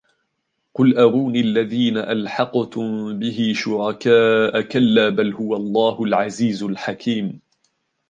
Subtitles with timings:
[0.73, 7.39] قل أروني الذين ألحقتم به شركاء كلا بل هو الله العزيز الحكيم